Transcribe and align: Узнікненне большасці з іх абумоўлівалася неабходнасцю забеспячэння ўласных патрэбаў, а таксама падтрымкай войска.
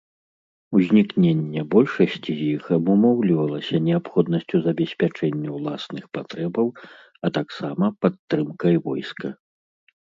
Узнікненне 0.77 1.61
большасці 1.75 2.31
з 2.39 2.47
іх 2.53 2.63
абумоўлівалася 2.77 3.83
неабходнасцю 3.89 4.57
забеспячэння 4.65 5.49
ўласных 5.61 6.03
патрэбаў, 6.19 6.67
а 7.25 7.35
таксама 7.41 7.85
падтрымкай 8.07 8.75
войска. 8.91 9.27